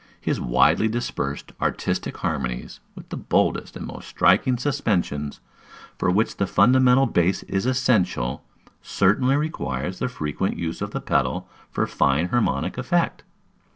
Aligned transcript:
His 0.19 0.41
widely 0.41 0.87
dispersed, 0.87 1.51
artistic 1.61 2.17
harmonies, 2.17 2.79
with 2.95 3.09
the 3.09 3.17
boldest 3.17 3.77
and 3.77 3.85
most 3.85 4.07
striking 4.07 4.57
suspensions, 4.57 5.41
for 5.95 6.09
which 6.09 6.37
the 6.37 6.47
fundamental 6.47 7.05
bass 7.05 7.43
is 7.43 7.67
essential, 7.67 8.43
certainly 8.81 9.35
require 9.35 9.91
the 9.91 10.09
frequent 10.09 10.57
use 10.57 10.81
of 10.81 10.89
the 10.89 11.01
pedal 11.01 11.47
for 11.69 11.85
fine 11.85 12.29
harmonic 12.29 12.79
effect. 12.79 13.23